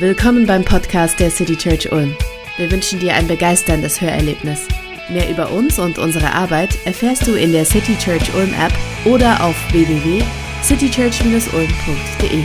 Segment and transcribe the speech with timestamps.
[0.00, 2.16] Willkommen beim Podcast der City Church Ulm.
[2.56, 4.68] Wir wünschen dir ein begeisterndes Hörerlebnis.
[5.10, 8.72] Mehr über uns und unsere Arbeit erfährst du in der City Church Ulm App
[9.04, 12.44] oder auf www.citychurch-ulm.de.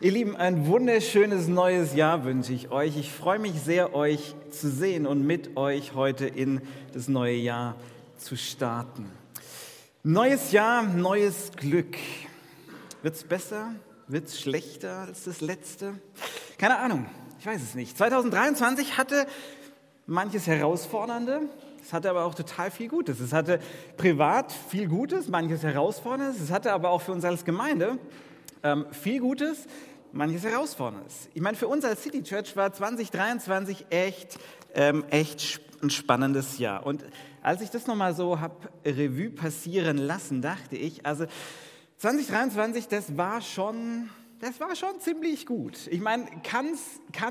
[0.00, 2.96] Ihr Lieben, ein wunderschönes neues Jahr wünsche ich euch.
[2.96, 6.62] Ich freue mich sehr, euch zu sehen und mit euch heute in
[6.94, 7.76] das neue Jahr
[8.16, 9.06] zu starten.
[10.02, 11.96] Neues Jahr, neues Glück.
[13.00, 13.74] Wird es besser?
[14.08, 15.94] Wird es schlechter als das letzte?
[16.58, 17.06] Keine Ahnung,
[17.38, 17.96] ich weiß es nicht.
[17.96, 19.26] 2023 hatte
[20.06, 21.42] manches Herausfordernde,
[21.80, 23.20] es hatte aber auch total viel Gutes.
[23.20, 23.60] Es hatte
[23.96, 26.40] privat viel Gutes, manches Herausforderndes.
[26.40, 27.98] Es hatte aber auch für uns als Gemeinde
[28.64, 29.66] ähm, viel Gutes,
[30.10, 31.28] manches Herausforderndes.
[31.34, 34.38] Ich meine, für uns als City Church war 2023 echt,
[34.74, 36.84] ähm, echt ein spannendes Jahr.
[36.84, 37.04] Und
[37.42, 41.26] als ich das nochmal so habe Revue passieren lassen, dachte ich, also
[41.98, 44.08] 2023, das war schon,
[44.38, 45.88] das war schon ziemlich gut.
[45.90, 46.68] Ich meine, kann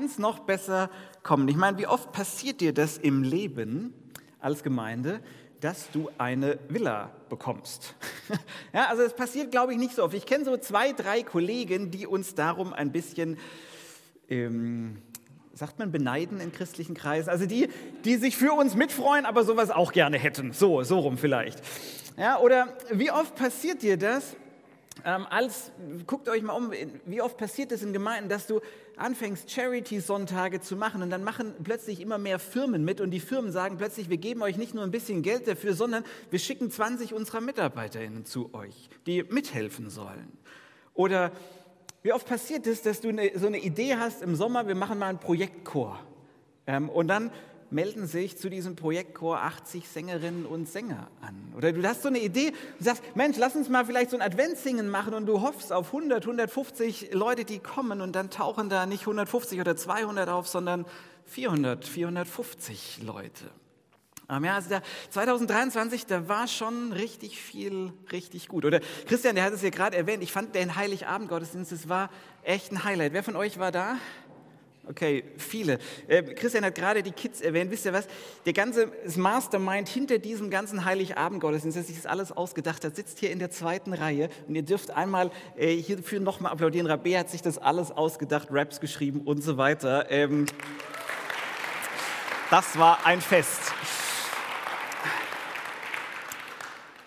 [0.04, 0.90] es noch besser
[1.22, 1.48] kommen?
[1.48, 3.94] Ich meine, wie oft passiert dir das im Leben
[4.40, 5.20] als Gemeinde,
[5.60, 7.94] dass du eine Villa bekommst?
[8.74, 10.12] ja, also es passiert, glaube ich, nicht so oft.
[10.12, 13.38] Ich kenne so zwei, drei Kollegen, die uns darum ein bisschen...
[14.28, 14.98] Ähm,
[15.54, 17.30] sagt man beneiden in christlichen Kreisen?
[17.30, 17.68] Also die,
[18.04, 20.52] die sich für uns mitfreuen, aber sowas auch gerne hätten.
[20.52, 21.62] So, so rum vielleicht.
[22.16, 24.36] Ja, oder wie oft passiert dir das,
[25.04, 25.72] ähm, als,
[26.06, 26.72] guckt euch mal um,
[27.06, 28.60] wie oft passiert es in Gemeinden, dass du
[28.96, 33.52] anfängst, Charity-Sonntage zu machen und dann machen plötzlich immer mehr Firmen mit und die Firmen
[33.52, 37.14] sagen plötzlich, wir geben euch nicht nur ein bisschen Geld dafür, sondern wir schicken 20
[37.14, 40.32] unserer MitarbeiterInnen zu euch, die mithelfen sollen.
[40.94, 41.32] Oder
[42.02, 44.98] wie oft passiert es, dass du eine, so eine Idee hast im Sommer, wir machen
[44.98, 46.00] mal einen Projektchor
[46.66, 47.30] ähm, und dann
[47.70, 51.52] melden sich zu diesem Projektchor 80 Sängerinnen und Sänger an.
[51.56, 54.22] Oder du hast so eine Idee und sagst, Mensch, lass uns mal vielleicht so ein
[54.22, 58.86] Adventssingen machen und du hoffst auf 100, 150 Leute, die kommen und dann tauchen da
[58.86, 60.86] nicht 150 oder 200 auf, sondern
[61.26, 63.44] 400, 450 Leute.
[64.30, 68.66] Ja, also der 2023, da war schon richtig viel, richtig gut.
[68.66, 72.10] Oder Christian, der hat es ja gerade erwähnt, ich fand den Heiligabend-Gottesdienst, das war
[72.42, 73.14] echt ein Highlight.
[73.14, 73.96] Wer von euch war da?
[74.88, 75.78] Okay, viele.
[76.06, 77.70] Äh, Christian hat gerade die Kids erwähnt.
[77.70, 78.06] Wisst ihr was?
[78.46, 83.30] Der ganze Mastermind hinter diesem ganzen Heiligabend-Gottesdienst, der sich das alles ausgedacht hat, sitzt hier
[83.30, 84.30] in der zweiten Reihe.
[84.48, 86.88] Und ihr dürft einmal äh, hierfür nochmal applaudieren.
[86.88, 90.10] Rabé hat sich das alles ausgedacht, Raps geschrieben und so weiter.
[90.10, 90.46] Ähm,
[92.50, 93.60] das war ein Fest.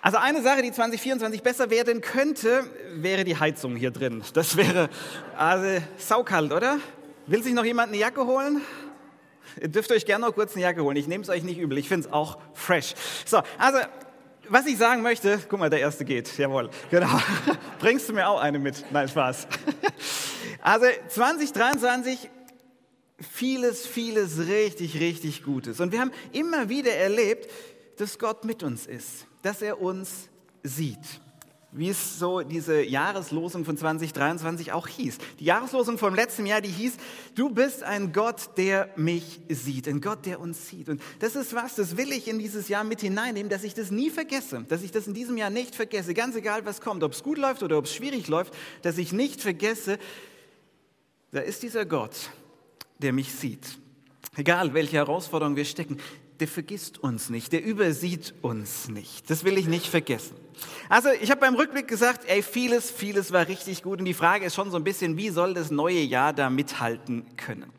[0.03, 2.63] Also eine Sache, die 2024 besser werden könnte,
[2.93, 4.23] wäre die Heizung hier drin.
[4.33, 4.89] Das wäre
[5.35, 6.79] also saukalt, oder?
[7.27, 8.61] Will sich noch jemand eine Jacke holen?
[9.61, 10.97] Ihr dürft euch gerne noch kurz eine Jacke holen.
[10.97, 11.77] Ich nehme es euch nicht übel.
[11.77, 12.93] Ich finde es auch fresh.
[13.25, 13.79] So, also,
[14.49, 16.37] was ich sagen möchte, guck mal, der erste geht.
[16.37, 17.09] Jawohl, genau.
[17.79, 18.85] Bringst du mir auch eine mit?
[18.91, 19.47] Nein, Spaß.
[20.63, 22.29] Also, 2023,
[23.19, 25.79] vieles, vieles richtig, richtig Gutes.
[25.79, 27.49] Und wir haben immer wieder erlebt,
[27.97, 30.29] dass Gott mit uns ist, dass er uns
[30.61, 30.99] sieht
[31.71, 35.17] wie es so diese Jahreslosung von 2023 auch hieß.
[35.39, 36.97] Die Jahreslosung vom letzten Jahr, die hieß,
[37.35, 40.89] du bist ein Gott, der mich sieht, ein Gott, der uns sieht.
[40.89, 43.89] Und das ist was, das will ich in dieses Jahr mit hineinnehmen, dass ich das
[43.89, 47.13] nie vergesse, dass ich das in diesem Jahr nicht vergesse, ganz egal was kommt, ob
[47.13, 49.97] es gut läuft oder ob es schwierig läuft, dass ich nicht vergesse,
[51.31, 52.31] da ist dieser Gott,
[52.99, 53.77] der mich sieht.
[54.35, 55.97] Egal, welche Herausforderungen wir stecken,
[56.41, 59.29] der vergisst uns nicht, der übersieht uns nicht.
[59.29, 60.35] Das will ich nicht vergessen.
[60.89, 64.45] Also ich habe beim Rückblick gesagt, ey, vieles, vieles war richtig gut und die Frage
[64.45, 67.71] ist schon so ein bisschen, wie soll das neue Jahr da mithalten können?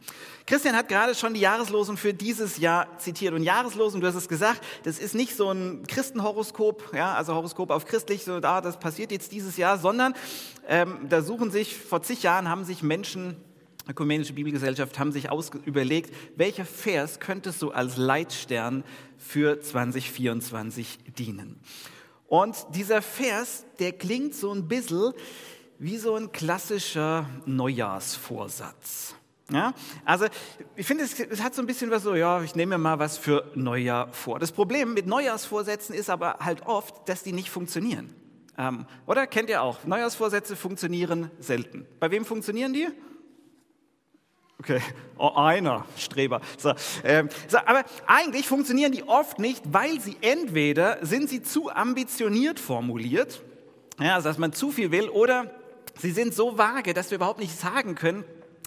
[0.47, 3.35] Christian hat gerade schon die Jahreslosung für dieses Jahr zitiert.
[3.35, 7.71] Und Jahreslosung, du hast es gesagt, das ist nicht so ein Christenhoroskop, ja, also Horoskop
[7.71, 10.15] auf christlich, so da, das passiert jetzt dieses Jahr, sondern
[10.69, 13.37] ähm, da suchen sich, vor zig Jahren haben sich Menschen
[13.89, 15.29] Ökumenische Bibelgesellschaft haben sich
[15.65, 18.85] überlegt, welcher Vers könnte so als Leitstern
[19.19, 21.61] für 2024 dienen.
[22.29, 25.13] Und dieser Vers, der klingt so ein bisschen
[25.79, 29.17] wie so ein klassischer Neujahrsvorsatz.
[29.51, 29.75] Ja,
[30.05, 30.27] also
[30.77, 32.99] ich finde, es, es, hat so ein bisschen was so, ja, ich nehme mir mal
[32.99, 34.39] was für Neujahr vor.
[34.39, 38.15] Das Problem mit Neujahrsvorsätzen ist aber halt oft, dass die nicht funktionieren.
[38.57, 39.85] Ähm, oder kennt ihr auch?
[39.85, 41.87] Neujahrsvorsätze funktionieren selten.
[42.01, 42.89] Bei wem funktionieren die?
[44.63, 44.81] Okay,
[45.19, 46.41] oh, einer Streber.
[46.57, 46.73] So,
[47.03, 52.61] ähm, so, aber eigentlich funktionieren die oft nicht, weil sie entweder sind sie zu ambitioniert
[52.61, 53.43] formuliert,
[53.99, 55.51] ja, also dass man zu viel will, oder
[55.99, 58.23] sie sind so vage, dass wir überhaupt nicht sagen können,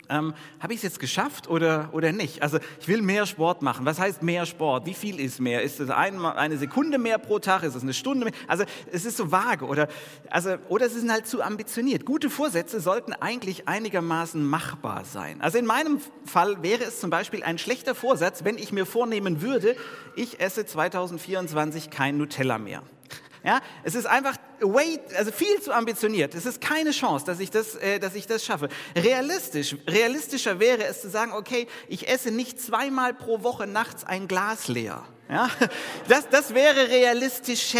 [0.10, 2.42] ähm, habe ich es jetzt geschafft oder, oder nicht?
[2.42, 3.86] Also ich will mehr Sport machen.
[3.86, 4.86] Was heißt mehr Sport?
[4.86, 5.62] Wie viel ist mehr?
[5.62, 7.63] Ist es ein, eine Sekunde mehr pro Tag?
[7.63, 8.34] Ist es eine Stunde mehr?
[8.48, 9.88] Also es ist so vage oder,
[10.30, 12.06] also, oder es ist halt zu ambitioniert.
[12.06, 15.42] Gute Vorsätze sollten eigentlich einigermaßen machbar sein.
[15.42, 19.42] Also in meinem Fall wäre es zum Beispiel ein schlechter Vorsatz, wenn ich mir vornehmen
[19.42, 19.75] würde,
[20.16, 22.81] ich esse 2024 kein Nutella mehr.
[23.46, 26.36] Ja, es ist einfach way, also viel zu ambitioniert.
[26.36, 28.69] Es ist keine Chance, dass ich das, äh, dass ich das schaffe.
[28.96, 34.28] Realistisch, realistischer wäre es zu sagen, okay, ich esse nicht zweimal pro Woche nachts ein
[34.28, 35.04] Glas leer.
[35.28, 35.50] Ja,
[36.07, 37.80] das, das wäre realistischer,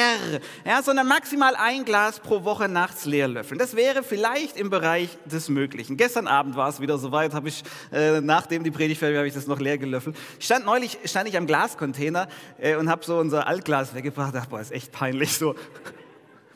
[0.66, 3.60] ja, sondern maximal ein Glas pro Woche nachts leer löffeln.
[3.60, 5.95] Das wäre vielleicht im Bereich des Möglichen.
[5.95, 9.27] Gestern Abend war es wieder soweit, habe ich, äh, nachdem die Predigt fertig war, habe
[9.27, 10.18] ich das noch leer gelöffelt.
[10.39, 12.27] Stand neulich stand ich am Glascontainer
[12.57, 14.33] äh, und habe so unser Altglas weggebracht.
[14.33, 15.38] Dachte, boah, ist echt peinlich.
[15.38, 15.54] So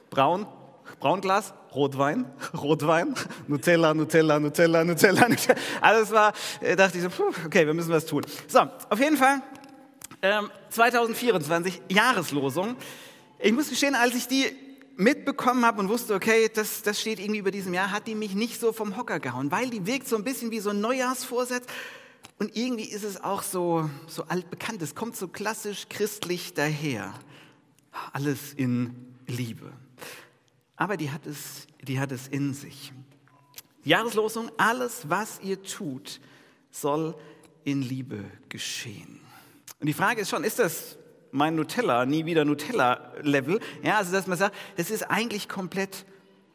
[0.09, 0.47] braun,
[1.00, 3.13] Braunglas, Rotwein, Rotwein,
[3.47, 5.29] Nutella, Nutella, Nutella, Nutella.
[5.29, 5.59] Nutella.
[5.81, 7.09] Alles war, äh, dachte ich so,
[7.45, 8.25] okay, wir müssen was tun.
[8.47, 8.59] So,
[8.89, 9.41] auf jeden Fall
[10.69, 12.75] 2024, ähm, Jahreslosung.
[13.39, 14.45] Ich muss gestehen, als ich die
[14.97, 18.35] mitbekommen habe und wusste, okay, das, das steht irgendwie über diesem Jahr, hat die mich
[18.35, 21.65] nicht so vom Hocker gehauen, weil die wirkt so ein bisschen wie so ein Neujahrsvorsatz
[22.38, 24.81] und irgendwie ist es auch so, so altbekannt.
[24.81, 27.13] Es kommt so klassisch christlich daher.
[28.11, 28.94] Alles in
[29.27, 29.71] Liebe.
[30.80, 32.94] Aber die hat es, die hat es in sich.
[33.84, 36.22] Jahreslosung, alles, was ihr tut,
[36.72, 37.16] soll
[37.66, 39.20] in Liebe geschehen.
[39.81, 40.98] Und die Frage ist schon, ist das
[41.31, 43.60] mein Nutella, nie wieder Nutella-Level?
[43.84, 46.06] Ja, also dass man sagt, das ist eigentlich komplett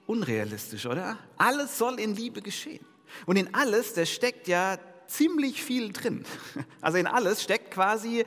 [0.07, 1.19] unrealistisch, oder?
[1.37, 2.85] Alles soll in Liebe geschehen.
[3.27, 6.25] Und in alles, da steckt ja ziemlich viel drin.
[6.81, 8.25] Also in alles steckt quasi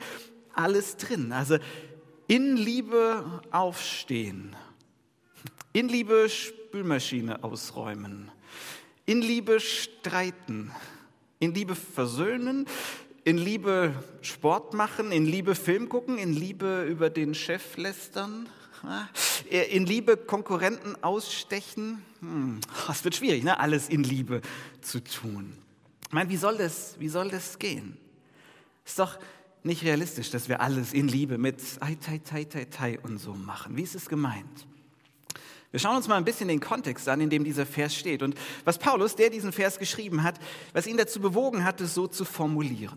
[0.52, 1.32] alles drin.
[1.32, 1.58] Also
[2.28, 4.54] in Liebe aufstehen,
[5.78, 8.32] in Liebe Spülmaschine ausräumen,
[9.06, 10.72] in Liebe streiten,
[11.38, 12.66] in Liebe versöhnen,
[13.22, 18.48] in Liebe Sport machen, in Liebe Film gucken, in Liebe über den Chef lästern,
[19.48, 22.02] in Liebe Konkurrenten ausstechen.
[22.18, 22.58] Hm,
[23.04, 23.60] wird schwierig, ne?
[23.60, 24.40] alles in Liebe
[24.80, 25.56] zu tun.
[26.08, 27.96] Ich meine, wie soll das, wie soll das gehen?
[28.84, 29.16] Ist doch
[29.62, 33.32] nicht realistisch, dass wir alles in Liebe mit Ai, Tai, Tai, Tai, Tai und so
[33.32, 33.76] machen.
[33.76, 34.66] Wie ist es gemeint?
[35.70, 38.34] Wir schauen uns mal ein bisschen den Kontext an, in dem dieser Vers steht und
[38.64, 40.36] was Paulus, der diesen Vers geschrieben hat,
[40.72, 42.96] was ihn dazu bewogen hat, es so zu formulieren.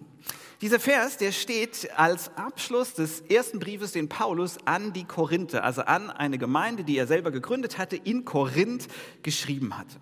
[0.61, 5.81] Dieser Vers, der steht als Abschluss des ersten Briefes, den Paulus an die Korinther, also
[5.81, 8.87] an eine Gemeinde, die er selber gegründet hatte, in Korinth
[9.21, 9.97] geschrieben hatte.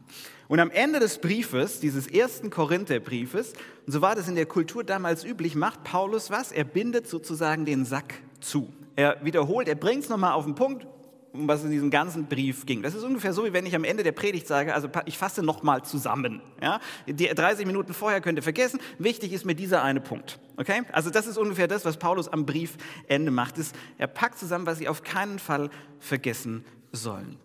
[0.47, 3.53] Und am Ende des Briefes, dieses ersten Korintherbriefes,
[3.87, 6.51] und so war das in der Kultur damals üblich, macht Paulus was?
[6.51, 8.71] Er bindet sozusagen den Sack zu.
[8.95, 10.85] Er wiederholt, er bringt es nochmal auf den Punkt,
[11.31, 12.81] um was in diesem ganzen Brief ging.
[12.81, 15.43] Das ist ungefähr so, wie wenn ich am Ende der Predigt sage, also ich fasse
[15.43, 16.41] nochmal zusammen.
[16.61, 16.79] Ja?
[17.07, 18.79] Die 30 Minuten vorher könnt ihr vergessen.
[18.97, 20.39] Wichtig ist mir dieser eine Punkt.
[20.57, 20.81] Okay?
[20.91, 23.55] Also das ist ungefähr das, was Paulus am Briefende macht.
[23.97, 27.37] Er packt zusammen, was sie auf keinen Fall vergessen sollen.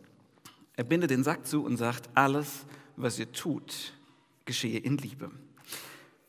[0.77, 2.67] Er bindet den Sack zu und sagt, alles,
[2.97, 3.93] was ihr tut,
[4.45, 5.31] geschehe in Liebe.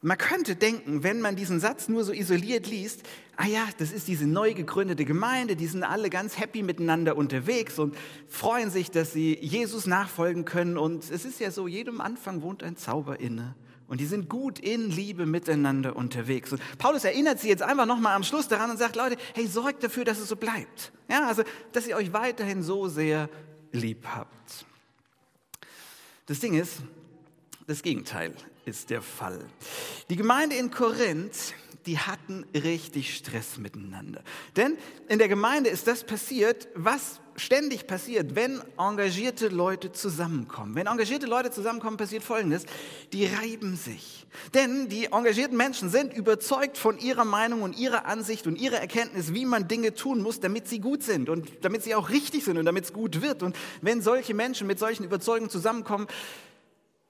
[0.06, 3.02] Man könnte denken, wenn man diesen Satz nur so isoliert liest,
[3.38, 7.80] ah ja, das ist diese neu gegründete Gemeinde, die sind alle ganz happy miteinander unterwegs
[7.80, 7.98] und
[8.28, 10.78] freuen sich, dass sie Jesus nachfolgen können.
[10.78, 13.56] Und es ist ja so, jedem Anfang wohnt ein Zauber inne.
[13.88, 16.52] Und die sind gut in Liebe miteinander unterwegs.
[16.52, 19.84] Und Paulus erinnert sie jetzt einfach nochmal am Schluss daran und sagt, Leute, hey, sorgt
[19.84, 20.92] dafür, dass es so bleibt.
[21.10, 21.42] Ja, also,
[21.72, 23.28] dass ihr euch weiterhin so sehr
[23.72, 24.68] lieb habt.
[26.28, 26.84] Das Ding ist,
[27.68, 28.34] das Gegenteil
[28.66, 29.40] ist der Fall.
[30.10, 31.54] Die Gemeinde in Korinth,
[31.86, 34.24] die hatten richtig Stress miteinander.
[34.56, 40.74] Denn in der Gemeinde ist das passiert, was ständig passiert, wenn engagierte Leute zusammenkommen.
[40.74, 42.66] Wenn engagierte Leute zusammenkommen, passiert Folgendes.
[43.14, 44.26] Die reiben sich.
[44.54, 49.34] Denn die engagierten Menschen sind überzeugt von ihrer Meinung und ihrer Ansicht und ihrer Erkenntnis,
[49.34, 52.58] wie man Dinge tun muss, damit sie gut sind und damit sie auch richtig sind
[52.58, 53.44] und damit es gut wird.
[53.44, 56.08] Und wenn solche Menschen mit solchen Überzeugungen zusammenkommen,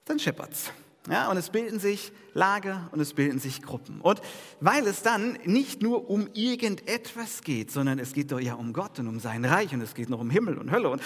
[0.05, 0.71] dann scheppert's.
[1.09, 4.01] Ja, und es bilden sich Lager und es bilden sich Gruppen.
[4.01, 4.21] Und
[4.59, 8.97] weil es dann nicht nur um irgendetwas geht, sondern es geht doch ja um Gott
[9.00, 11.01] und um sein Reich und es geht noch um Himmel und Hölle und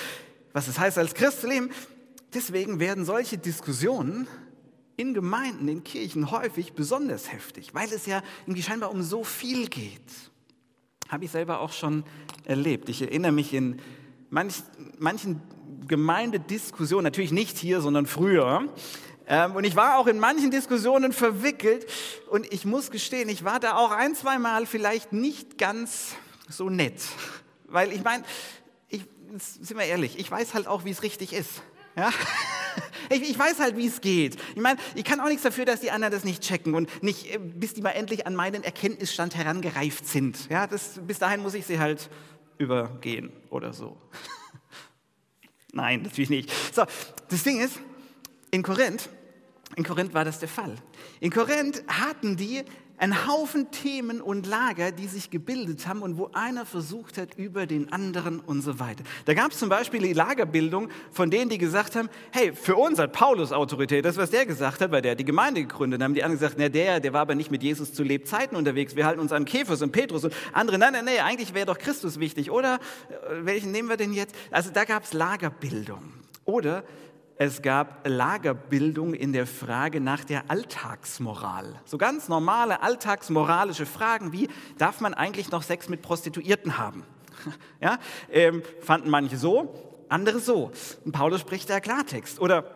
[0.54, 1.70] was es heißt als Christ zu leben,
[2.34, 4.28] deswegen werden solche Diskussionen
[4.96, 9.68] in Gemeinden, in Kirchen häufig besonders heftig, weil es ja irgendwie scheinbar um so viel
[9.68, 10.02] geht.
[11.10, 12.04] Habe ich selber auch schon
[12.46, 12.90] erlebt.
[12.90, 13.82] Ich erinnere mich in
[14.30, 14.64] manch,
[14.98, 15.42] manchen
[15.88, 18.68] Gemeindediskussionen, natürlich nicht hier, sondern früher,
[19.30, 21.86] ähm, und ich war auch in manchen Diskussionen verwickelt
[22.32, 26.16] und ich muss gestehen, ich war da auch ein, zwei Mal vielleicht nicht ganz
[26.50, 27.00] so nett.
[27.68, 28.24] Weil ich meine,
[28.88, 29.06] ich,
[29.38, 31.62] sind wir ehrlich, ich weiß halt auch, wie es richtig ist.
[31.96, 32.12] Ja?
[33.12, 34.38] Ich, ich weiß halt, wie es geht.
[34.54, 37.34] Ich meine, ich kann auch nichts dafür, dass die anderen das nicht checken und nicht,
[37.34, 40.48] äh, bis die mal endlich an meinen Erkenntnisstand herangereift sind.
[40.48, 42.08] Ja, das, bis dahin muss ich sie halt
[42.60, 43.98] übergehen oder so.
[45.74, 46.52] Nein, natürlich nicht.
[46.74, 46.84] So,
[47.30, 47.80] das Ding ist,
[48.52, 49.10] in Korinth,
[49.76, 50.76] in Korinth war das der Fall.
[51.20, 52.64] In Korinth hatten die
[53.00, 57.66] ein Haufen Themen und Lager, die sich gebildet haben und wo einer versucht hat über
[57.66, 59.04] den anderen und so weiter.
[59.26, 63.00] Da gab es zum Beispiel die Lagerbildung von denen, die gesagt haben, hey, für uns
[63.00, 66.00] hat Paulus Autorität, das was der gesagt hat, weil der hat die Gemeinde gegründet.
[66.00, 68.58] Dann haben die anderen gesagt, na der, der war aber nicht mit Jesus zu Lebzeiten
[68.58, 71.66] unterwegs, wir halten uns an Käfers und Petrus und andere, nein, nein, nein, eigentlich wäre
[71.66, 72.76] doch Christus wichtig, oder?
[72.76, 74.36] Äh, welchen nehmen wir denn jetzt?
[74.52, 76.14] Also da gab es Lagerbildung.
[76.46, 76.84] Oder
[77.42, 81.80] es gab Lagerbildung in der Frage nach der Alltagsmoral.
[81.86, 87.04] So ganz normale alltagsmoralische Fragen wie, darf man eigentlich noch Sex mit Prostituierten haben?
[87.82, 87.98] Ja,
[88.30, 89.74] ähm, fanden manche so,
[90.10, 90.72] andere so.
[91.06, 92.42] Und Paulus spricht da Klartext.
[92.42, 92.76] Oder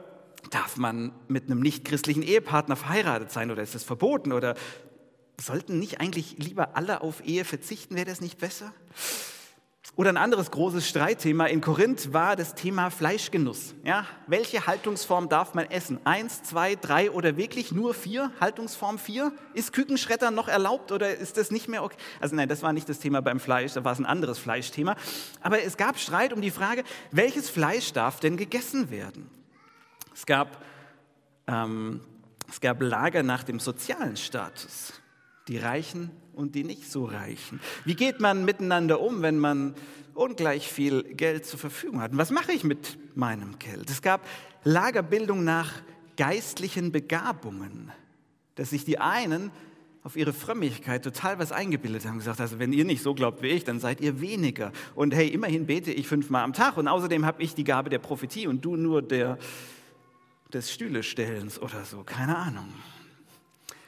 [0.49, 4.31] darf man mit einem nichtchristlichen Ehepartner verheiratet sein oder ist das verboten?
[4.31, 4.55] Oder
[5.41, 7.95] sollten nicht eigentlich lieber alle auf Ehe verzichten?
[7.95, 8.71] Wäre das nicht besser?
[9.95, 13.75] Oder ein anderes großes Streitthema in Korinth war das Thema Fleischgenuss.
[13.83, 15.99] Ja, welche Haltungsform darf man essen?
[16.03, 18.31] Eins, zwei, drei oder wirklich nur vier?
[18.41, 19.31] Haltungsform vier?
[19.53, 21.95] Ist Kükenschreddern noch erlaubt oder ist das nicht mehr okay?
[22.19, 24.95] Also nein, das war nicht das Thema beim Fleisch, da war es ein anderes Fleischthema.
[25.41, 29.29] Aber es gab Streit um die Frage, welches Fleisch darf denn gegessen werden?
[30.11, 30.63] Es gab,
[31.45, 32.01] ähm,
[32.49, 34.93] es gab Lager nach dem sozialen Status.
[35.47, 37.59] Die Reichen und die nicht so Reichen.
[37.85, 39.75] Wie geht man miteinander um, wenn man
[40.13, 42.11] ungleich viel Geld zur Verfügung hat?
[42.11, 43.89] Und was mache ich mit meinem Geld?
[43.89, 44.21] Es gab
[44.63, 45.71] Lagerbildung nach
[46.17, 47.91] geistlichen Begabungen,
[48.55, 49.51] dass sich die einen
[50.03, 53.47] auf ihre Frömmigkeit total was eingebildet haben, gesagt, also wenn ihr nicht so glaubt wie
[53.47, 54.73] ich, dann seid ihr weniger.
[54.95, 57.99] Und hey, immerhin bete ich fünfmal am Tag und außerdem habe ich die Gabe der
[57.99, 59.37] Prophetie und du nur der,
[60.51, 62.67] des Stühlestellens oder so, keine Ahnung.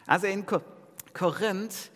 [0.07, 0.45] Also in
[1.15, 1.91] Korinth,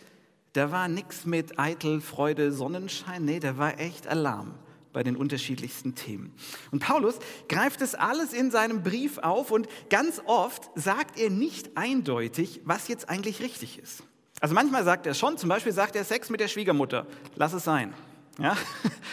[0.53, 4.55] da war nichts mit Eitel, Freude, Sonnenschein, nee, da war echt Alarm
[4.91, 6.33] bei den unterschiedlichsten Themen.
[6.71, 11.77] Und Paulus greift es alles in seinem Brief auf und ganz oft sagt er nicht
[11.77, 14.03] eindeutig, was jetzt eigentlich richtig ist.
[14.41, 17.63] Also manchmal sagt er schon, zum Beispiel sagt er Sex mit der Schwiegermutter, lass es
[17.63, 17.93] sein.
[18.39, 18.57] Ja?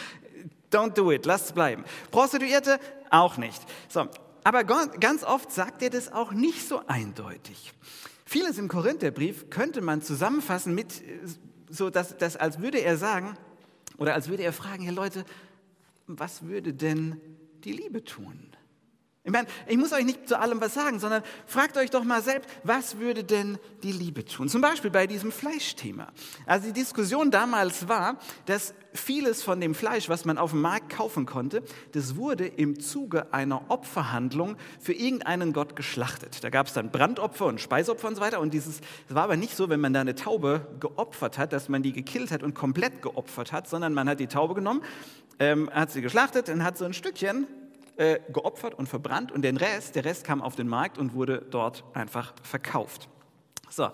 [0.71, 1.83] Don't do it, lass es bleiben.
[2.11, 3.61] Prostituierte auch nicht.
[3.87, 4.07] So,
[4.47, 7.73] aber ganz oft sagt er das auch nicht so eindeutig.
[8.23, 11.03] Vieles im Korintherbrief könnte man zusammenfassen mit,
[11.69, 13.37] so dass, dass als würde er sagen,
[13.97, 15.25] oder als würde er fragen, ja Leute,
[16.05, 17.19] was würde denn
[17.65, 18.55] die Liebe tun?
[19.27, 22.21] Ich meine, ich muss euch nicht zu allem was sagen, sondern fragt euch doch mal
[22.21, 24.47] selbst, was würde denn die Liebe tun?
[24.47, 26.07] Zum Beispiel bei diesem Fleischthema.
[26.45, 30.95] Also die Diskussion damals war, dass vieles von dem Fleisch, was man auf dem Markt
[30.95, 36.41] kaufen konnte, das wurde im Zuge einer Opferhandlung für irgendeinen Gott geschlachtet.
[36.41, 38.39] Da gab es dann Brandopfer und Speisopfer und so weiter.
[38.39, 38.79] Und dieses,
[39.09, 41.91] es war aber nicht so, wenn man da eine Taube geopfert hat, dass man die
[41.91, 44.83] gekillt hat und komplett geopfert hat, sondern man hat die Taube genommen,
[45.37, 47.45] ähm, hat sie geschlachtet und hat so ein Stückchen
[47.97, 51.45] äh, geopfert und verbrannt und den Rest, der Rest kam auf den Markt und wurde
[51.49, 53.09] dort einfach verkauft.
[53.69, 53.89] So,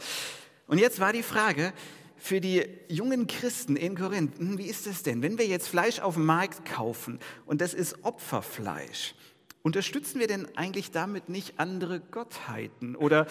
[0.68, 1.74] und jetzt war die Frage
[2.18, 6.00] für die jungen Christen in Korinth, hm, wie ist das denn, wenn wir jetzt Fleisch
[6.00, 9.16] auf dem Markt kaufen und das ist Opferfleisch,
[9.62, 13.28] unterstützen wir denn eigentlich damit nicht andere Gottheiten oder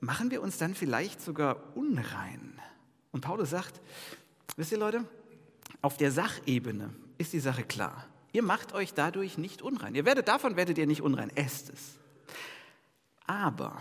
[0.00, 2.60] machen wir uns dann vielleicht sogar unrein?
[3.10, 3.80] Und Paulus sagt,
[4.56, 5.04] wisst ihr Leute,
[5.80, 8.06] auf der Sachebene ist die Sache klar.
[8.32, 9.94] Ihr macht euch dadurch nicht unrein.
[9.94, 11.30] Ihr werdet davon werdet ihr nicht unrein.
[11.34, 11.98] Esst es.
[13.26, 13.80] Aber,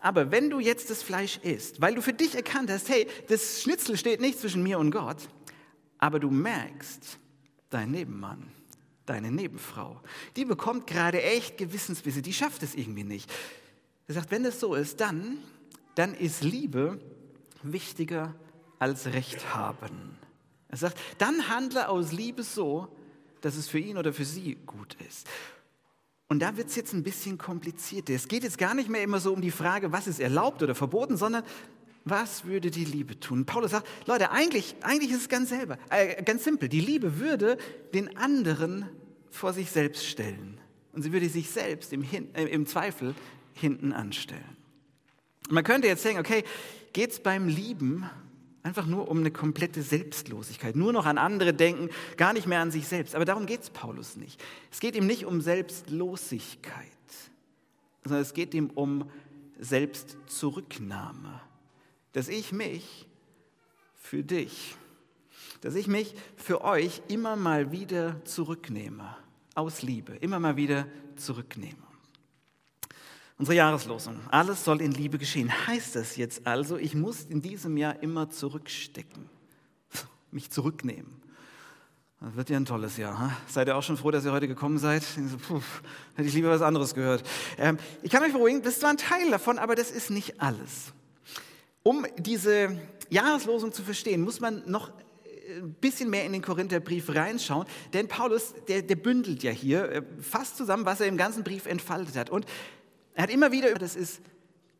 [0.00, 3.62] aber wenn du jetzt das Fleisch isst, weil du für dich erkannt hast, hey, das
[3.62, 5.28] Schnitzel steht nicht zwischen mir und Gott,
[5.98, 7.18] aber du merkst,
[7.70, 8.50] dein Nebenmann,
[9.06, 10.00] deine Nebenfrau,
[10.36, 13.30] die bekommt gerade echt Gewissensbisse, die schafft es irgendwie nicht.
[14.08, 15.38] Er sagt, wenn das so ist, dann,
[15.94, 17.00] dann ist Liebe
[17.62, 18.34] wichtiger
[18.78, 20.18] als Recht haben.
[20.68, 22.88] Er sagt, dann handle aus Liebe so,
[23.42, 25.28] dass es für ihn oder für sie gut ist.
[26.28, 28.14] Und da wird es jetzt ein bisschen komplizierter.
[28.14, 30.74] Es geht jetzt gar nicht mehr immer so um die Frage, was ist erlaubt oder
[30.74, 31.44] verboten, sondern
[32.04, 33.44] was würde die Liebe tun?
[33.44, 36.68] Paulus sagt, Leute, eigentlich, eigentlich ist es ganz, selber, äh, ganz simpel.
[36.68, 37.58] Die Liebe würde
[37.92, 38.88] den anderen
[39.30, 40.58] vor sich selbst stellen.
[40.92, 43.14] Und sie würde sich selbst im, äh, im Zweifel
[43.54, 44.56] hinten anstellen.
[45.50, 46.44] Man könnte jetzt sagen, okay,
[46.92, 48.08] geht es beim Lieben
[48.64, 52.70] Einfach nur um eine komplette Selbstlosigkeit, nur noch an andere denken, gar nicht mehr an
[52.70, 53.16] sich selbst.
[53.16, 54.40] Aber darum geht es Paulus nicht.
[54.70, 56.86] Es geht ihm nicht um Selbstlosigkeit,
[58.04, 59.10] sondern es geht ihm um
[59.58, 61.40] Selbstzurücknahme.
[62.12, 63.08] Dass ich mich
[63.96, 64.76] für dich,
[65.60, 69.16] dass ich mich für euch immer mal wieder zurücknehme,
[69.54, 71.91] aus Liebe, immer mal wieder zurücknehme.
[73.38, 74.20] Unsere Jahreslosung.
[74.30, 75.50] Alles soll in Liebe geschehen.
[75.66, 79.28] Heißt das jetzt also, ich muss in diesem Jahr immer zurückstecken,
[80.30, 81.22] mich zurücknehmen?
[82.20, 83.18] Das wird ja ein tolles Jahr.
[83.18, 83.32] Hm?
[83.48, 85.02] Seid ihr auch schon froh, dass ihr heute gekommen seid?
[85.48, 85.60] Puh,
[86.14, 87.24] hätte ich lieber was anderes gehört.
[87.58, 90.40] Ähm, ich kann euch beruhigen, das ist zwar ein Teil davon, aber das ist nicht
[90.40, 90.92] alles.
[91.82, 92.78] Um diese
[93.10, 98.06] Jahreslosung zu verstehen, muss man noch äh, ein bisschen mehr in den Korintherbrief reinschauen, denn
[98.06, 102.16] Paulus, der, der bündelt ja hier äh, fast zusammen, was er im ganzen Brief entfaltet
[102.16, 102.30] hat.
[102.30, 102.46] Und
[103.14, 104.20] er hat immer wieder, das ist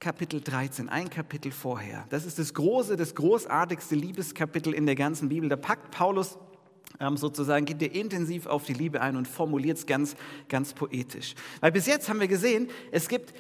[0.01, 2.07] Kapitel 13, ein Kapitel vorher.
[2.11, 5.49] Das ist das große, das großartigste Liebeskapitel in der ganzen Bibel.
[5.49, 6.39] Da packt Paulus
[7.01, 10.15] ähm, sozusagen geht er intensiv auf die Liebe ein und formuliert es ganz,
[10.49, 11.35] ganz poetisch.
[11.61, 13.35] Weil bis jetzt haben wir gesehen, es gibt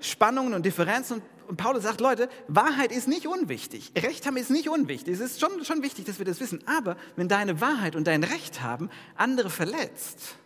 [0.00, 3.92] Spannungen und Differenzen und Paulus sagt, Leute, Wahrheit ist nicht unwichtig.
[3.96, 5.14] Recht haben ist nicht unwichtig.
[5.14, 6.62] Es ist schon, schon wichtig, dass wir das wissen.
[6.66, 10.36] Aber wenn deine Wahrheit und dein Recht haben andere verletzt,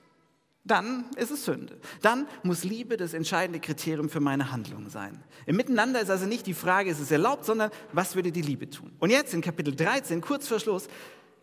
[0.64, 1.78] dann ist es Sünde.
[2.02, 5.22] Dann muss Liebe das entscheidende Kriterium für meine Handlung sein.
[5.46, 8.70] Im Miteinander ist also nicht die Frage, ist es erlaubt, sondern was würde die Liebe
[8.70, 8.92] tun?
[9.00, 10.88] Und jetzt in Kapitel 13, kurz vor Schluss,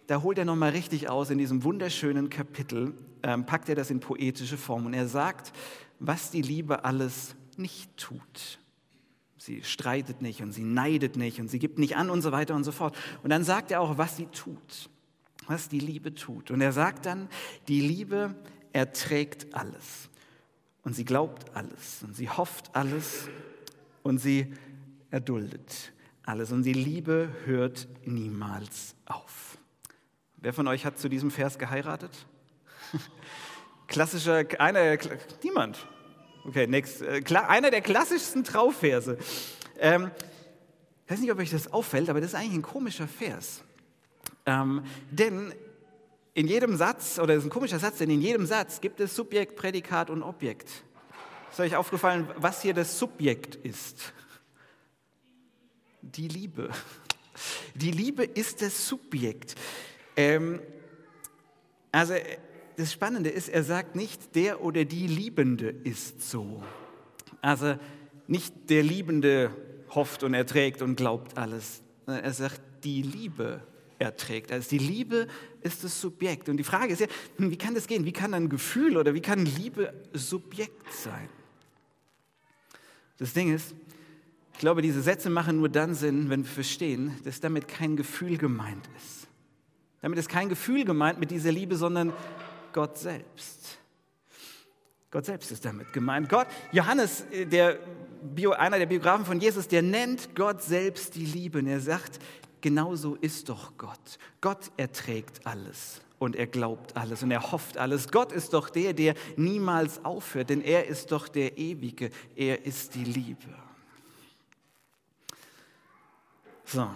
[0.07, 3.99] da holt er nochmal richtig aus in diesem wunderschönen Kapitel, ähm, packt er das in
[3.99, 5.51] poetische Form und er sagt,
[5.99, 8.59] was die Liebe alles nicht tut.
[9.37, 12.55] Sie streitet nicht und sie neidet nicht und sie gibt nicht an und so weiter
[12.55, 12.97] und so fort.
[13.21, 14.89] Und dann sagt er auch, was sie tut,
[15.47, 16.51] was die Liebe tut.
[16.51, 17.27] Und er sagt dann,
[17.67, 18.35] die Liebe
[18.73, 20.09] erträgt alles
[20.83, 23.29] und sie glaubt alles und sie hofft alles
[24.03, 24.53] und sie
[25.11, 25.91] erduldet
[26.29, 29.57] alles und die Liebe hört niemals auf.
[30.37, 32.11] Wer von euch hat zu diesem Vers geheiratet?
[33.87, 34.97] Klassischer, einer,
[35.43, 35.87] niemand.
[36.45, 37.01] Okay, next.
[37.01, 39.17] Äh, einer der klassischsten Traufverse.
[39.79, 40.11] Ähm,
[41.05, 43.63] ich weiß nicht, ob euch das auffällt, aber das ist eigentlich ein komischer Vers.
[44.45, 45.51] Ähm, denn
[46.33, 49.15] in jedem Satz, oder das ist ein komischer Satz, denn in jedem Satz gibt es
[49.15, 50.69] Subjekt, Prädikat und Objekt.
[51.51, 54.13] Ist euch aufgefallen, was hier das Subjekt ist?
[56.01, 56.69] Die Liebe.
[57.75, 59.55] Die Liebe ist das Subjekt.
[60.15, 60.61] Ähm,
[61.91, 62.13] also
[62.77, 66.63] das Spannende ist, er sagt nicht, der oder die Liebende ist so.
[67.41, 67.75] Also
[68.27, 69.51] nicht der Liebende
[69.89, 71.81] hofft und erträgt und glaubt alles.
[72.05, 73.61] Er sagt, die Liebe
[73.99, 74.51] erträgt.
[74.51, 75.27] Also die Liebe
[75.61, 76.49] ist das Subjekt.
[76.49, 77.07] Und die Frage ist ja,
[77.37, 78.05] hm, wie kann das gehen?
[78.05, 81.29] Wie kann ein Gefühl oder wie kann Liebe Subjekt sein?
[83.17, 83.75] Das Ding ist,
[84.53, 88.37] ich glaube, diese Sätze machen nur dann Sinn, wenn wir verstehen, dass damit kein Gefühl
[88.37, 89.27] gemeint ist.
[90.01, 92.13] Damit ist kein Gefühl gemeint mit dieser Liebe, sondern
[92.71, 93.79] Gott selbst.
[95.11, 96.29] Gott selbst ist damit gemeint.
[96.29, 97.79] Gott, Johannes, äh, der
[98.21, 101.59] Bio, einer der Biografen von Jesus, der nennt Gott selbst die Liebe.
[101.59, 102.19] Und er sagt,
[102.61, 104.19] genauso ist doch Gott.
[104.41, 108.09] Gott erträgt alles und er glaubt alles und er hofft alles.
[108.11, 112.11] Gott ist doch der, der niemals aufhört, denn er ist doch der Ewige.
[112.35, 113.55] Er ist die Liebe.
[116.65, 116.87] So,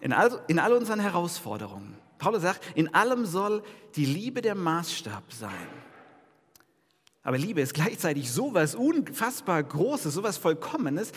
[0.00, 1.96] in all, in all unseren Herausforderungen.
[2.18, 3.62] Paulus sagt, in allem soll
[3.96, 5.68] die Liebe der Maßstab sein.
[7.22, 11.12] Aber Liebe ist gleichzeitig so was unfassbar Großes, so was Vollkommenes.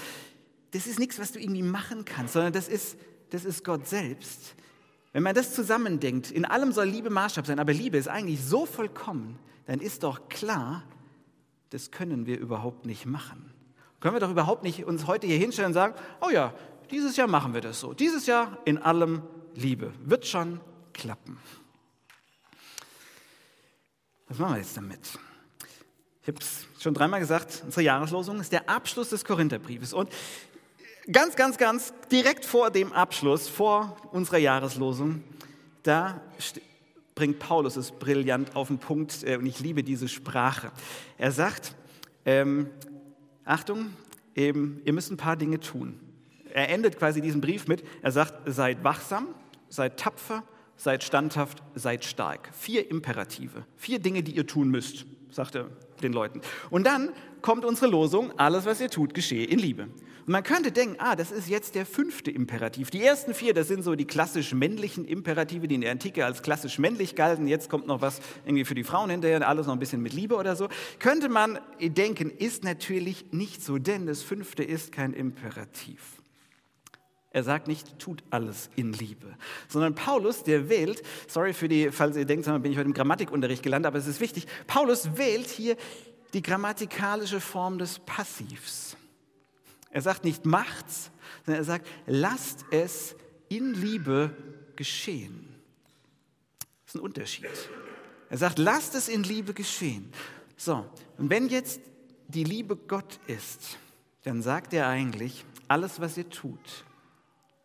[0.71, 2.97] Das ist nichts, was du irgendwie machen kannst, sondern das ist,
[3.33, 4.53] das ist Gott selbst.
[5.11, 8.67] Wenn man das zusammendenkt, in allem soll Liebe Maßstab sein, aber Liebe ist eigentlich so
[8.67, 10.83] vollkommen, dann ist doch klar,
[11.71, 13.51] das können wir überhaupt nicht machen.
[13.99, 16.53] Können wir doch überhaupt nicht uns heute hier hinstellen und sagen, oh ja,
[16.91, 17.93] dieses Jahr machen wir das so.
[17.93, 19.23] Dieses Jahr in allem
[19.55, 19.93] Liebe.
[20.03, 20.61] Wird schon
[20.93, 21.39] klappen.
[24.27, 24.99] Was machen wir jetzt damit?
[26.21, 29.93] Ich habe es schon dreimal gesagt, unsere Jahreslosung ist der Abschluss des Korintherbriefes.
[29.93, 30.09] Und
[31.11, 35.23] ganz, ganz, ganz direkt vor dem Abschluss, vor unserer Jahreslosung,
[35.83, 36.21] da
[37.15, 40.71] bringt Paulus es brillant auf den Punkt äh, und ich liebe diese Sprache.
[41.17, 41.75] Er sagt,
[42.25, 42.69] ähm,
[43.45, 43.93] Achtung,
[44.35, 45.99] eben, ihr müsst ein paar Dinge tun
[46.53, 49.27] er endet quasi diesen Brief mit, er sagt, seid wachsam,
[49.69, 50.43] seid tapfer,
[50.77, 52.49] seid standhaft, seid stark.
[52.53, 55.69] Vier Imperative, vier Dinge, die ihr tun müsst, sagt er
[56.01, 56.41] den Leuten.
[56.69, 57.09] Und dann
[57.41, 59.83] kommt unsere Losung, alles, was ihr tut, geschehe in Liebe.
[59.83, 62.89] Und man könnte denken, ah, das ist jetzt der fünfte Imperativ.
[62.89, 66.41] Die ersten vier, das sind so die klassisch männlichen Imperative, die in der Antike als
[66.41, 67.47] klassisch männlich galten.
[67.47, 70.35] Jetzt kommt noch was irgendwie für die Frauen hinterher, alles noch ein bisschen mit Liebe
[70.35, 70.69] oder so.
[70.99, 76.22] Könnte man denken, ist natürlich nicht so, denn das fünfte ist kein Imperativ.
[77.33, 79.35] Er sagt nicht, tut alles in Liebe,
[79.67, 83.63] sondern Paulus, der wählt, sorry für die, falls ihr denkt, bin ich heute im Grammatikunterricht
[83.63, 85.75] gelandet, aber es ist wichtig, Paulus wählt hier
[86.33, 88.95] die grammatikalische Form des Passivs.
[89.89, 91.09] Er sagt nicht macht's,
[91.45, 93.15] sondern er sagt, lasst es
[93.49, 94.35] in Liebe
[94.75, 95.55] geschehen.
[96.85, 97.47] Das ist ein Unterschied.
[98.29, 100.11] Er sagt, lasst es in Liebe geschehen.
[100.55, 100.85] So,
[101.17, 101.81] und wenn jetzt
[102.27, 103.79] die Liebe Gott ist,
[104.23, 106.85] dann sagt er eigentlich, alles, was ihr tut,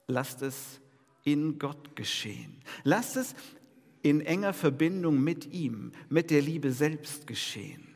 [0.08, 0.80] lasst es
[1.24, 2.56] in Gott geschehen.
[2.82, 3.34] Lasst es
[4.02, 7.86] in enger Verbindung mit ihm, mit der Liebe selbst geschehen.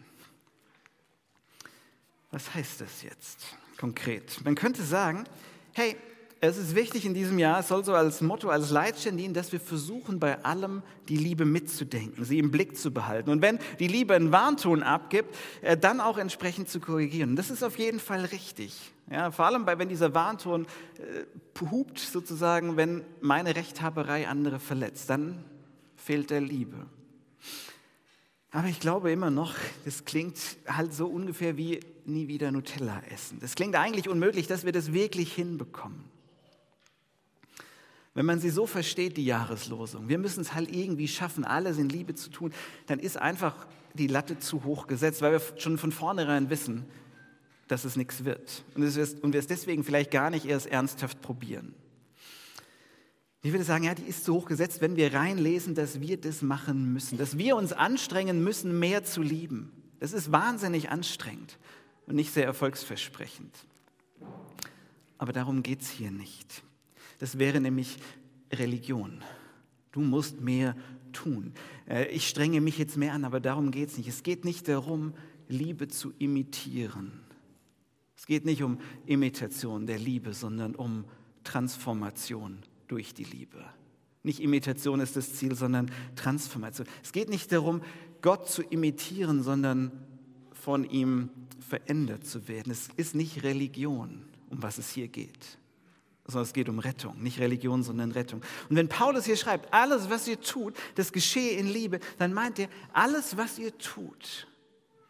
[2.31, 4.45] Was heißt das jetzt konkret?
[4.45, 5.25] Man könnte sagen,
[5.73, 5.97] hey,
[6.45, 9.53] es ist wichtig in diesem Jahr, es soll so als Motto, als Leitstern dienen, dass
[9.53, 13.31] wir versuchen, bei allem die Liebe mitzudenken, sie im Blick zu behalten.
[13.31, 17.37] Und wenn die Liebe einen Warnton abgibt, äh, dann auch entsprechend zu korrigieren.
[17.37, 18.93] Das ist auf jeden Fall richtig.
[19.11, 20.67] Ja, vor allem, wenn dieser Warnton
[20.99, 25.45] äh, hupt, sozusagen, wenn meine Rechthaberei andere verletzt, dann
[25.97, 26.87] fehlt der Liebe.
[28.51, 33.39] Aber ich glaube immer noch, das klingt halt so ungefähr wie nie wieder Nutella essen.
[33.41, 36.05] Das klingt eigentlich unmöglich, dass wir das wirklich hinbekommen.
[38.15, 41.89] Wenn man sie so versteht, die Jahreslosung, wir müssen es halt irgendwie schaffen, alles in
[41.89, 42.53] Liebe zu tun,
[42.87, 46.85] dann ist einfach die Latte zu hoch gesetzt, weil wir schon von vornherein wissen,
[47.73, 48.65] dass es nichts wird.
[48.75, 51.75] Und, wir es deswegen vielleicht gar nicht erst ernsthaft probieren.
[53.41, 56.43] Ich würde sagen, ja, die ist zu hoch gesetzt, wenn wir reinlesen, dass wir das
[56.43, 59.73] machen müssen, dass wir uns anstrengen müssen, mehr zu lieben.
[60.01, 61.59] Das ist wahnsinnig anstrengend
[62.07, 63.57] und nicht sehr erfolgsversprechend.
[65.17, 66.63] Aber darum geht es hier nicht.
[67.21, 67.97] Das wäre nämlich
[68.53, 69.25] Religion.
[69.93, 70.77] Du musst mehr
[71.13, 71.55] tun.
[71.89, 74.09] Äh, ich strenge mich jetzt mehr an, aber darum geht es nicht.
[74.09, 75.15] Es geht nicht darum,
[75.49, 77.23] Liebe zu imitieren.
[78.23, 81.07] Es geht nicht um Imitation der Liebe, sondern um
[81.43, 83.65] Transformation durch die Liebe.
[84.23, 86.87] Nicht Imitation ist das Ziel, sondern Transformation.
[87.03, 87.83] Es geht nicht darum,
[88.21, 89.91] Gott zu imitieren, sondern
[90.53, 91.31] von ihm
[91.69, 92.71] verändert zu werden.
[92.71, 95.59] Es ist nicht Religion, um was es hier geht
[96.25, 98.43] sondern es geht um Rettung, nicht Religion, sondern Rettung.
[98.71, 102.61] Und wenn Paulus hier schreibt, alles, was ihr tut, das geschehe in Liebe, dann meint
[102.61, 104.47] er, alles, was ihr tut,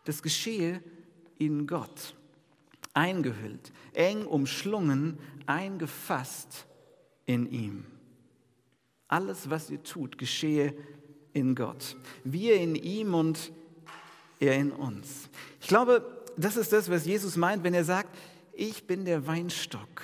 [0.06, 0.82] das geschehe
[1.36, 2.14] in Gott.
[2.94, 6.66] Eingehüllt, eng umschlungen, eingefasst
[7.26, 7.84] in ihm.
[9.08, 10.74] Alles, was ihr tut, geschehe
[11.32, 11.96] in Gott.
[12.24, 13.52] Wir in ihm und
[14.40, 15.28] er in uns.
[15.60, 18.16] Ich glaube, das ist das, was Jesus meint, wenn er sagt,
[18.52, 20.02] ich bin der Weinstock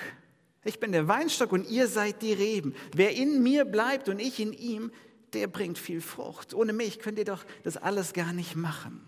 [0.63, 2.75] ich bin der Weinstock und ihr seid die Reben.
[2.93, 4.91] Wer in mir bleibt und ich in ihm,
[5.33, 6.53] der bringt viel Frucht.
[6.53, 9.01] Ohne mich könnt ihr doch das alles gar nicht machen.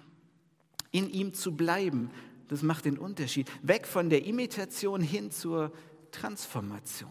[0.92, 2.10] In ihm zu bleiben,
[2.52, 3.50] das macht den Unterschied.
[3.64, 5.72] Weg von der Imitation hin zur
[6.12, 7.10] Transformation.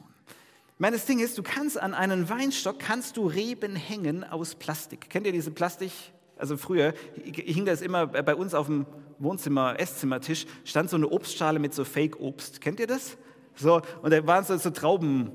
[0.77, 5.09] Meines Ding ist, du kannst an einen Weinstock, kannst du Reben hängen aus Plastik.
[5.09, 5.93] Kennt ihr diese Plastik?
[6.37, 6.93] Also früher
[7.25, 8.85] hing das immer bei uns auf dem
[9.19, 12.61] Wohnzimmer, Esszimmertisch, stand so eine Obstschale mit so Fake-Obst.
[12.61, 13.17] Kennt ihr das?
[13.55, 15.31] So, und da waren so, so Trauben.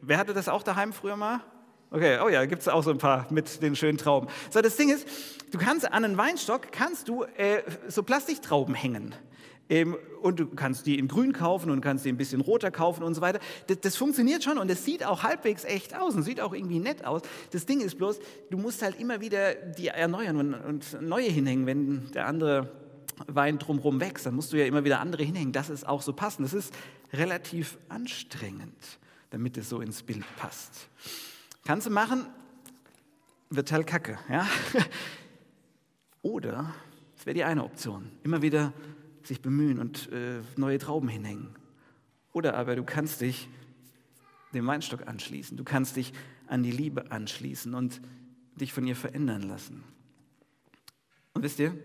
[0.00, 1.40] Wer hatte das auch daheim früher mal?
[1.90, 4.28] Okay, oh ja, gibt es auch so ein paar mit den schönen Trauben.
[4.50, 5.08] So, das Ding ist,
[5.50, 9.14] du kannst an einen Weinstock kannst du äh, so Plastiktrauben hängen.
[9.68, 13.02] Ähm, und du kannst die in grün kaufen und kannst die ein bisschen roter kaufen
[13.02, 13.40] und so weiter.
[13.66, 16.78] Das, das funktioniert schon und es sieht auch halbwegs echt aus und sieht auch irgendwie
[16.78, 17.22] nett aus.
[17.50, 21.66] Das Ding ist bloß, du musst halt immer wieder die erneuern und, und neue hinhängen,
[21.66, 22.70] wenn der andere
[23.26, 26.12] Wein drumherum wächst, dann musst du ja immer wieder andere hinhängen, dass es auch so
[26.12, 26.38] passt.
[26.40, 26.72] Das ist
[27.12, 28.98] relativ anstrengend,
[29.30, 30.88] damit es so ins Bild passt.
[31.64, 32.26] Kannst du machen,
[33.50, 34.18] wird halt kacke.
[34.28, 34.46] Ja?
[36.26, 36.74] Oder,
[37.14, 38.72] das wäre die eine Option, immer wieder
[39.22, 41.54] sich bemühen und äh, neue Trauben hinhängen.
[42.32, 43.48] Oder aber du kannst dich
[44.52, 46.12] dem Weinstock anschließen, du kannst dich
[46.48, 48.00] an die Liebe anschließen und
[48.56, 49.84] dich von ihr verändern lassen.
[51.32, 51.78] Und wisst ihr,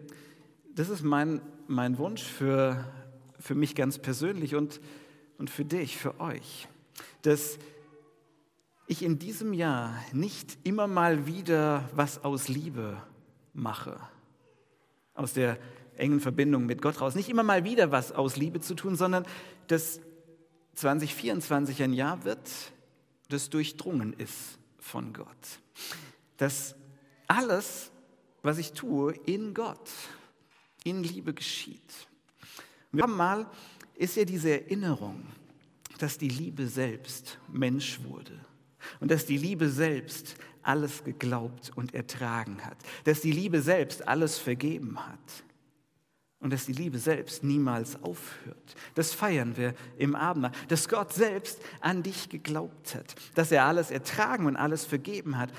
[0.74, 2.92] das ist mein, mein Wunsch für,
[3.38, 4.82] für mich ganz persönlich und,
[5.38, 6.68] und für dich, für euch,
[7.22, 7.60] dass
[8.88, 12.98] ich in diesem Jahr nicht immer mal wieder was aus Liebe
[13.54, 14.00] mache,
[15.14, 15.58] aus der
[15.98, 19.26] engen Verbindung mit Gott raus, nicht immer mal wieder was aus Liebe zu tun, sondern
[19.68, 20.00] dass
[20.76, 22.50] 2024 ein Jahr wird,
[23.30, 25.28] das durchdrungen ist von Gott.
[26.38, 26.76] Dass
[27.28, 27.92] alles,
[28.42, 29.90] was ich tue, in Gott
[30.84, 32.08] in Liebe geschieht.
[32.92, 33.46] Wir haben mal,
[33.96, 35.26] ist ja diese Erinnerung,
[36.00, 38.40] dass die Liebe selbst Mensch wurde
[39.00, 44.38] und dass die Liebe selbst alles geglaubt und ertragen hat, dass die Liebe selbst alles
[44.38, 45.44] vergeben hat.
[46.40, 48.76] Und dass die Liebe selbst niemals aufhört.
[48.96, 53.92] Das feiern wir im Abendmahl, dass Gott selbst an dich geglaubt hat, dass er alles
[53.92, 55.54] ertragen und alles vergeben hat.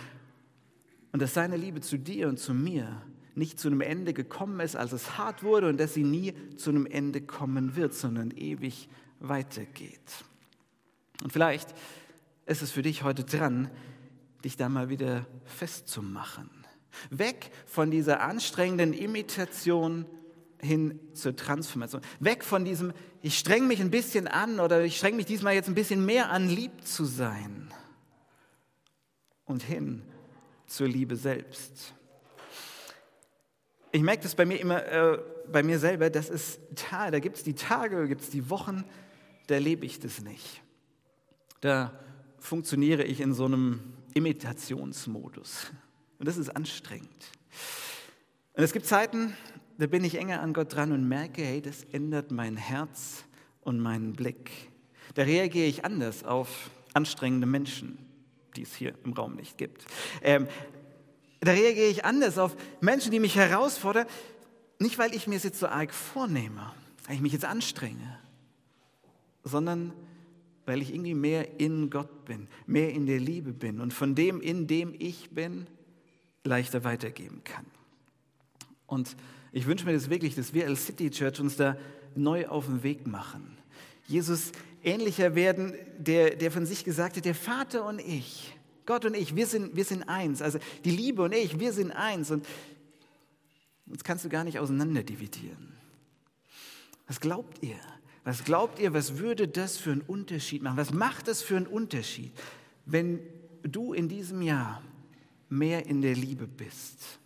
[1.13, 3.01] Und dass seine Liebe zu dir und zu mir
[3.37, 5.69] nicht zu einem Ende gekommen ist, als es hart wurde.
[5.69, 8.89] Und dass sie nie zu einem Ende kommen wird, sondern ewig
[9.21, 10.25] weitergeht.
[11.23, 11.73] Und vielleicht
[12.47, 13.71] ist es für dich heute dran,
[14.45, 16.51] dich da mal wieder festzumachen.
[17.11, 20.07] Weg von dieser anstrengenden Imitation
[20.61, 22.03] hin zur Transformation.
[22.21, 25.69] Weg von diesem, ich streng mich ein bisschen an oder ich streng mich diesmal jetzt
[25.69, 27.73] ein bisschen mehr an, lieb zu sein.
[29.45, 30.03] Und hin
[30.67, 31.95] zur Liebe selbst.
[33.91, 35.19] Ich merke das bei mir immer, äh,
[35.51, 38.85] bei mir selber, das ist, da gibt es die Tage, gibt es die Wochen,
[39.49, 40.63] da lebe ich das nicht.
[41.61, 41.93] Da
[42.39, 45.73] funktioniere ich in so einem Imitationsmodus.
[46.19, 47.31] Und das ist anstrengend.
[48.55, 49.35] Und es gibt Zeiten,
[49.79, 53.25] da bin ich enger an Gott dran und merke, hey, das ändert mein Herz
[53.63, 54.51] und meinen Blick.
[55.15, 57.99] Da reagiere ich anders auf anstrengende Menschen,
[58.57, 59.85] die es hier im Raum nicht gibt.
[60.23, 60.47] Ähm,
[61.41, 64.07] da reagiere ich anders auf Menschen, die mich herausfordern,
[64.79, 66.73] nicht weil ich mir es jetzt so arg vornehme,
[67.07, 68.19] weil ich mich jetzt anstrenge,
[69.43, 70.12] sondern weil
[70.67, 74.67] ich irgendwie mehr in Gott bin, mehr in der Liebe bin und von dem, in
[74.67, 75.67] dem ich bin,
[76.45, 77.67] leichter weitergeben kann.
[78.87, 79.17] Und
[79.53, 81.77] ich wünsche mir das wirklich, dass wir als City Church uns da
[82.15, 83.57] neu auf den Weg machen.
[84.07, 88.55] Jesus ähnlicher werden, der, der von sich gesagt hat, der Vater und ich,
[88.87, 90.43] Gott und ich, wir sind, wir sind eins.
[90.43, 92.31] Also die Liebe und ich, wir sind eins.
[92.31, 92.47] Und
[93.87, 95.73] uns kannst du gar nicht auseinander dividieren.
[97.07, 97.79] Was glaubt ihr?
[98.25, 100.77] Was glaubt ihr, was würde das für einen Unterschied machen?
[100.77, 102.33] Was macht das für einen Unterschied,
[102.87, 103.21] wenn
[103.63, 104.83] du in diesem Jahr
[105.49, 107.21] mehr in der Liebe bist?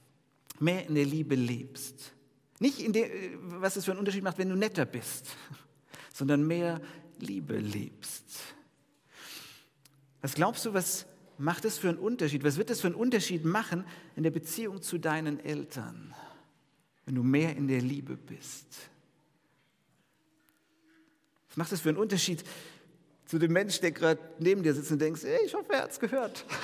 [0.60, 2.12] mehr in der Liebe lebst.
[2.58, 3.08] Nicht in der,
[3.60, 5.36] was es für einen Unterschied macht, wenn du netter bist,
[6.12, 6.80] sondern mehr
[7.18, 8.24] Liebe lebst.
[10.22, 11.06] Was glaubst du, was
[11.38, 12.44] macht es für einen Unterschied?
[12.44, 13.84] Was wird es für einen Unterschied machen
[14.16, 16.14] in der Beziehung zu deinen Eltern,
[17.04, 18.90] wenn du mehr in der Liebe bist?
[21.56, 22.44] Was macht es für einen Unterschied
[23.24, 25.90] zu dem Menschen, der gerade neben dir sitzt und denkst, hey, ich hoffe, er hat
[25.90, 26.44] es gehört.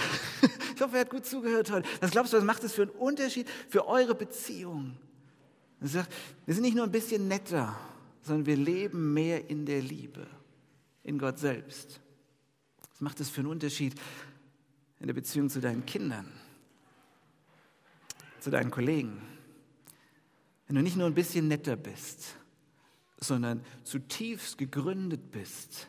[0.75, 1.89] Ich hoffe, er hat gut zugehört heute.
[2.01, 4.97] Was glaubst du, was macht das für einen Unterschied für eure Beziehung?
[5.81, 6.13] Er sagt,
[6.45, 7.79] wir sind nicht nur ein bisschen netter,
[8.23, 10.27] sondern wir leben mehr in der Liebe,
[11.05, 12.01] in Gott selbst.
[12.91, 13.95] Was macht das für einen Unterschied
[14.99, 16.27] in der Beziehung zu deinen Kindern,
[18.41, 19.23] zu deinen Kollegen?
[20.67, 22.35] Wenn du nicht nur ein bisschen netter bist,
[23.23, 25.89] sondern zutiefst gegründet bist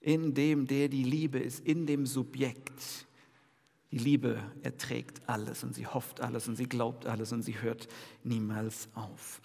[0.00, 3.06] in dem, der die Liebe ist, in dem Subjekt,
[3.90, 7.88] die Liebe erträgt alles und sie hofft alles und sie glaubt alles und sie hört
[8.22, 9.40] niemals auf.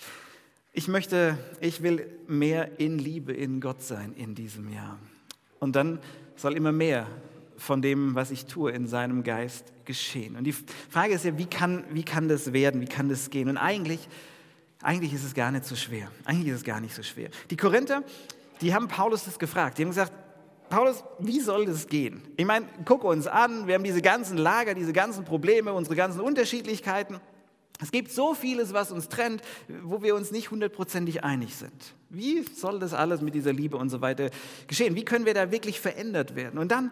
[0.73, 4.99] Ich möchte, ich will mehr in Liebe in Gott sein in diesem Jahr.
[5.59, 5.99] Und dann
[6.35, 7.07] soll immer mehr
[7.57, 10.35] von dem, was ich tue, in seinem Geist geschehen.
[10.35, 13.49] Und die Frage ist ja, wie kann, wie kann das werden, wie kann das gehen?
[13.49, 14.07] Und eigentlich,
[14.81, 16.09] eigentlich ist es gar nicht so schwer.
[16.25, 17.29] Eigentlich ist es gar nicht so schwer.
[17.49, 18.03] Die Korinther,
[18.61, 19.77] die haben Paulus das gefragt.
[19.77, 20.13] Die haben gesagt,
[20.69, 22.21] Paulus, wie soll das gehen?
[22.37, 26.21] Ich meine, guck uns an, wir haben diese ganzen Lager, diese ganzen Probleme, unsere ganzen
[26.21, 27.19] Unterschiedlichkeiten.
[27.81, 29.41] Es gibt so vieles, was uns trennt,
[29.83, 31.93] wo wir uns nicht hundertprozentig einig sind.
[32.09, 34.29] Wie soll das alles mit dieser Liebe und so weiter
[34.67, 34.95] geschehen?
[34.95, 36.59] Wie können wir da wirklich verändert werden?
[36.59, 36.91] Und dann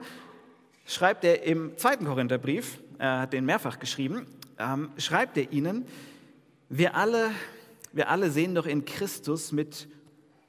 [0.86, 4.26] schreibt er im zweiten Korintherbrief, er hat den mehrfach geschrieben,
[4.58, 5.86] ähm, schreibt er ihnen,
[6.70, 7.32] wir alle,
[7.94, 9.88] wir alle sehen doch in Christus mit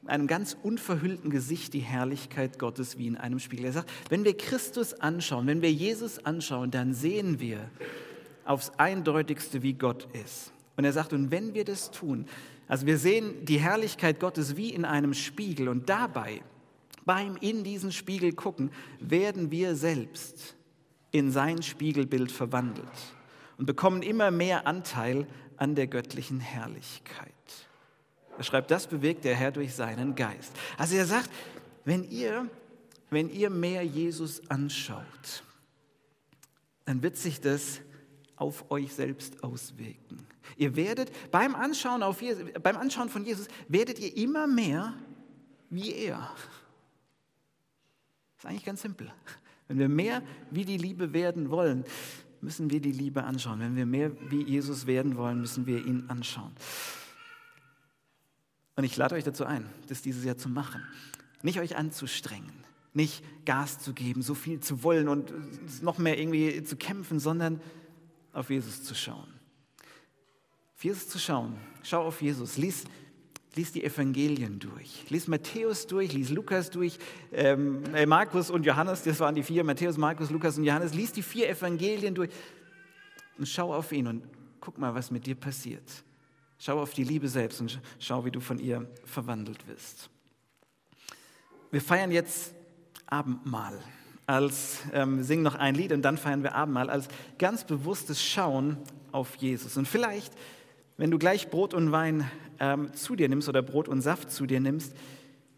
[0.07, 3.66] einem ganz unverhüllten Gesicht die Herrlichkeit Gottes wie in einem Spiegel.
[3.66, 7.70] Er sagt, wenn wir Christus anschauen, wenn wir Jesus anschauen, dann sehen wir
[8.44, 10.53] aufs eindeutigste, wie Gott ist.
[10.77, 12.27] Und er sagt, und wenn wir das tun,
[12.68, 16.42] also wir sehen die Herrlichkeit Gottes wie in einem Spiegel und dabei,
[17.05, 18.70] beim in diesen Spiegel gucken,
[19.01, 20.57] werden wir selbst
[21.11, 22.87] in sein Spiegelbild verwandelt
[23.57, 25.27] und bekommen immer mehr Anteil
[25.59, 27.33] an der göttlichen Herrlichkeit.
[28.37, 30.53] Er schreibt, das bewegt der Herr durch seinen Geist.
[30.77, 31.31] Also er sagt,
[31.85, 32.49] wenn ihr,
[33.11, 35.42] wenn ihr mehr Jesus anschaut,
[36.85, 37.81] dann wird sich das
[38.37, 40.27] auf euch selbst auswirken.
[40.57, 44.94] Ihr werdet beim Anschauen, auf Jesus, beim Anschauen von Jesus, werdet ihr immer mehr
[45.71, 46.31] wie er.
[48.37, 49.12] Das ist eigentlich ganz simpel.
[49.66, 51.85] Wenn wir mehr wie die Liebe werden wollen,
[52.40, 53.61] müssen wir die Liebe anschauen.
[53.61, 56.53] Wenn wir mehr wie Jesus werden wollen, müssen wir ihn anschauen.
[58.77, 60.83] Und ich lade euch dazu ein, das dieses Jahr zu machen.
[61.42, 65.33] Nicht euch anzustrengen, nicht Gas zu geben, so viel zu wollen und
[65.83, 67.61] noch mehr irgendwie zu kämpfen, sondern
[68.33, 69.33] auf Jesus zu schauen.
[70.77, 71.57] Auf Jesus zu schauen.
[71.83, 72.57] Schau auf Jesus.
[72.57, 72.85] Lies,
[73.54, 75.08] lies die Evangelien durch.
[75.11, 76.98] Lies Matthäus durch, lies Lukas durch,
[77.32, 80.94] ähm, äh, Markus und Johannes, das waren die vier, Matthäus, Markus, Lukas und Johannes.
[80.94, 82.30] Lies die vier Evangelien durch
[83.38, 84.24] und schau auf ihn und
[84.61, 86.04] guck mal, was mit dir passiert.
[86.58, 90.11] Schau auf die Liebe selbst und schau, wie du von ihr verwandelt wirst.
[91.70, 92.54] Wir feiern jetzt
[93.06, 93.78] Abendmahl.
[94.26, 97.08] Als, ähm, singen noch ein Lied und dann feiern wir Abendmahl als
[97.38, 98.76] ganz bewusstes Schauen
[99.11, 99.76] auf Jesus.
[99.78, 100.34] Und vielleicht
[100.98, 104.46] wenn du gleich Brot und Wein ähm, zu dir nimmst oder Brot und Saft zu
[104.46, 104.94] dir nimmst,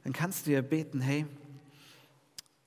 [0.05, 1.27] dann kannst du ja beten, hey,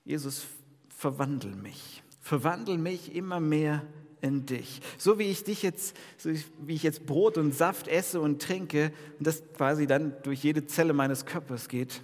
[0.03, 0.45] Jesus,
[0.89, 2.03] verwandel mich.
[2.19, 3.83] Verwandel mich immer mehr
[4.21, 4.81] in dich.
[4.97, 6.31] So wie ich dich jetzt, so
[6.61, 10.65] wie ich jetzt Brot und Saft esse und trinke und das quasi dann durch jede
[10.65, 12.01] Zelle meines Körpers geht,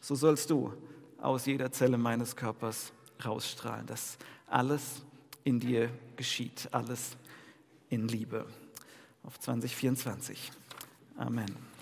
[0.00, 0.72] so sollst du
[1.18, 2.92] aus jeder Zelle meines Körpers
[3.24, 5.02] rausstrahlen, dass alles
[5.42, 7.16] in dir geschieht, alles
[7.88, 8.46] in Liebe.
[9.24, 10.52] Auf 2024.
[11.16, 11.73] Amen.